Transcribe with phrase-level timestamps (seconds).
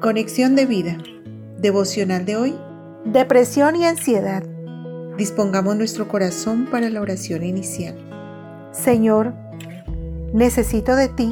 [0.00, 0.96] Conexión de vida.
[1.58, 2.58] Devocional de hoy.
[3.04, 4.42] Depresión y ansiedad.
[5.18, 7.98] Dispongamos nuestro corazón para la oración inicial.
[8.72, 9.34] Señor,
[10.32, 11.28] necesito de ti,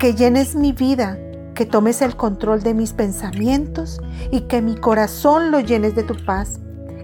[0.00, 1.16] que llenes mi vida,
[1.54, 4.00] que tomes el control de mis pensamientos
[4.32, 6.58] y que mi corazón lo llenes de tu paz.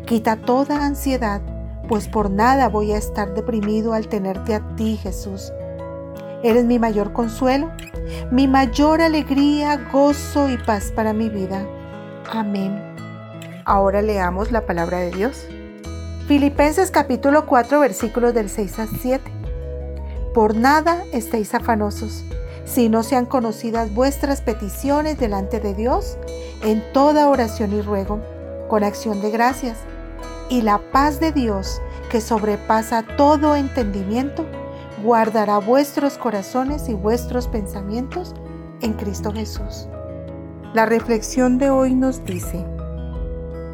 [0.05, 1.43] Quita toda ansiedad,
[1.89, 5.53] pues por nada voy a estar deprimido al tenerte a ti, Jesús.
[6.43, 7.71] Eres mi mayor consuelo,
[8.31, 11.67] mi mayor alegría, gozo y paz para mi vida.
[12.31, 12.81] Amén.
[13.65, 15.47] Ahora leamos la palabra de Dios.
[16.27, 19.31] Filipenses capítulo 4 versículos del 6 al 7.
[20.35, 22.25] Por nada estéis afanosos,
[22.65, 26.17] si no sean conocidas vuestras peticiones delante de Dios
[26.63, 28.21] en toda oración y ruego,
[28.69, 29.79] con acción de gracias.
[30.49, 34.47] Y la paz de Dios, que sobrepasa todo entendimiento,
[35.03, 38.35] guardará vuestros corazones y vuestros pensamientos
[38.83, 39.89] en Cristo Jesús.
[40.75, 42.65] La reflexión de hoy nos dice,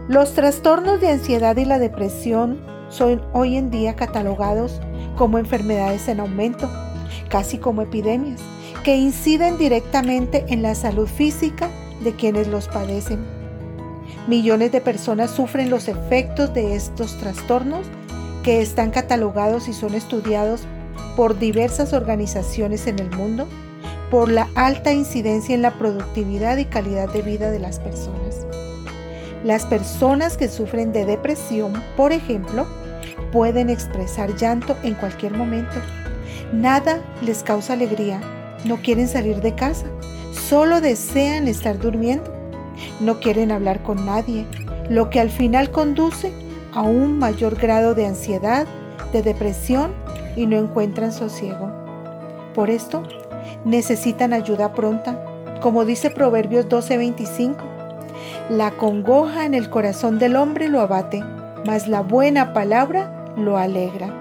[0.09, 4.81] los trastornos de ansiedad y la depresión son hoy en día catalogados
[5.17, 6.71] como enfermedades en aumento,
[7.29, 8.41] casi como epidemias,
[8.83, 11.69] que inciden directamente en la salud física
[12.03, 13.19] de quienes los padecen.
[14.27, 17.87] Millones de personas sufren los efectos de estos trastornos
[18.43, 20.67] que están catalogados y son estudiados
[21.17, 23.47] por diversas organizaciones en el mundo
[24.11, 28.47] por la alta incidencia en la productividad y calidad de vida de las personas.
[29.45, 32.67] Las personas que sufren de depresión, por ejemplo,
[33.33, 35.81] pueden expresar llanto en cualquier momento.
[36.53, 38.21] Nada les causa alegría,
[38.65, 39.87] no quieren salir de casa,
[40.33, 42.33] solo desean estar durmiendo,
[43.01, 44.47] no quieren hablar con nadie,
[44.89, 46.33] lo que al final conduce
[46.73, 48.67] a un mayor grado de ansiedad,
[49.13, 49.93] de depresión
[50.39, 51.69] y no encuentran sosiego.
[52.55, 53.03] Por esto,
[53.65, 55.25] necesitan ayuda pronta,
[55.61, 57.57] como dice Proverbios 12:25.
[58.49, 61.23] La congoja en el corazón del hombre lo abate,
[61.67, 64.15] mas la buena palabra lo alegra.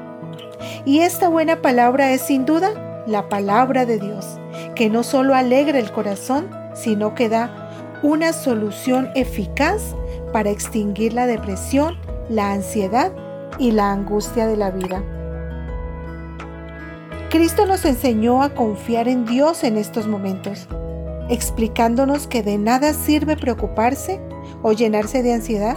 [0.86, 4.40] Y esta buena palabra es sin duda la palabra de Dios,
[4.76, 7.70] que no solo alegra el corazón, sino que da
[8.02, 9.96] una solución eficaz
[10.34, 11.98] para extinguir la depresión,
[12.30, 13.12] la ansiedad
[13.60, 15.04] y la angustia de la vida.
[17.30, 20.66] Cristo nos enseñó a confiar en Dios en estos momentos,
[21.28, 24.22] explicándonos que de nada sirve preocuparse
[24.64, 25.76] o llenarse de ansiedad,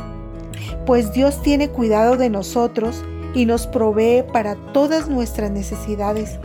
[0.87, 3.03] pues Dios tiene cuidado de nosotros
[3.34, 6.39] y nos provee para todas nuestras necesidades,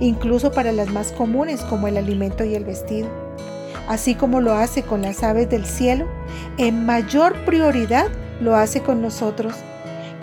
[0.00, 3.08] incluso para las más comunes como el alimento y el vestido.
[3.86, 6.06] Así como lo hace con las aves del cielo,
[6.58, 8.08] en mayor prioridad
[8.40, 9.54] lo hace con nosotros.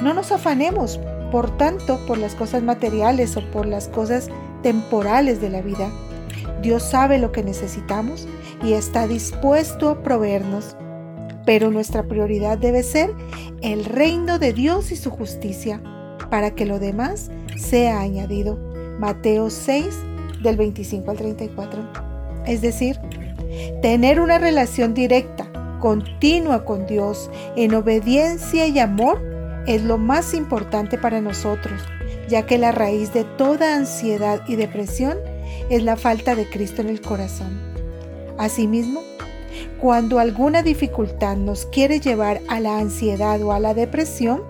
[0.02, 1.00] No nos afanemos
[1.32, 4.30] por tanto, por las cosas materiales o por las cosas
[4.64, 5.90] temporales de la vida.
[6.62, 8.28] Dios sabe lo que necesitamos
[8.64, 10.76] y está dispuesto a proveernos.
[11.46, 13.12] Pero nuestra prioridad debe ser
[13.62, 15.82] el reino de Dios y su justicia,
[16.30, 18.58] para que lo demás sea añadido.
[19.00, 19.88] Mateo 6
[20.42, 21.82] del 25 al 34.
[22.46, 23.00] Es decir,
[23.82, 25.48] tener una relación directa,
[25.80, 29.22] continua con Dios, en obediencia y amor,
[29.68, 31.82] es lo más importante para nosotros,
[32.28, 35.18] ya que la raíz de toda ansiedad y depresión
[35.70, 37.60] es la falta de Cristo en el corazón.
[38.38, 39.02] Asimismo,
[39.80, 44.44] cuando alguna dificultad nos quiere llevar a la ansiedad o a la depresión,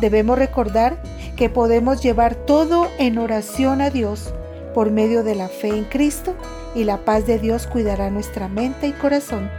[0.00, 1.02] debemos recordar
[1.36, 4.34] que podemos llevar todo en oración a Dios
[4.74, 6.34] por medio de la fe en Cristo
[6.74, 9.50] y la paz de Dios cuidará nuestra mente y corazón.